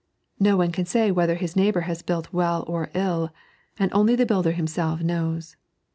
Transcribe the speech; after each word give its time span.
Ko 0.43 0.57
one 0.57 0.71
can 0.71 0.87
say 0.87 1.11
whether 1.11 1.35
his 1.35 1.55
neighbour 1.55 1.81
haa 1.81 1.93
built 2.07 2.33
well 2.33 2.63
or 2.65 2.89
ill; 2.95 3.29
and 3.77 3.93
only 3.93 4.15
the 4.15 4.25
builder 4.25 4.53
himself 4.53 5.01
knows. 5.03 5.55